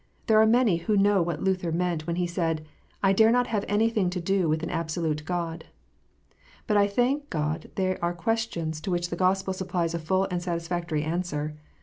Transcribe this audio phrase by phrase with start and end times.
[0.25, 2.65] There are many who know what Luther meant, when he said,"
[3.03, 5.65] I dare not have any thing to do with an absolute God."
[6.65, 10.41] But I thank God they are questions to which the Gospel supplies a full and
[10.41, 11.53] satisfactory answer.